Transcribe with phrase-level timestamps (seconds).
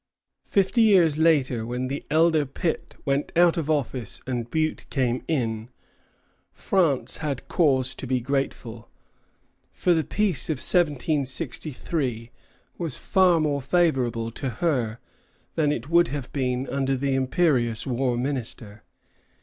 [0.47, 5.69] Fifty years later, when the elder Pitt went out of office and Bute came in,
[6.51, 8.89] France had cause to be grateful;
[9.71, 12.31] for the peace of 1763
[12.79, 14.97] was far more favorable to her
[15.53, 18.81] than it would have been under the imperious war minister.